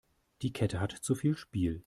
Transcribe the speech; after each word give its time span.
Die 0.41 0.51
Kette 0.51 0.79
hat 0.79 0.93
zu 0.93 1.13
viel 1.13 1.37
Spiel. 1.37 1.79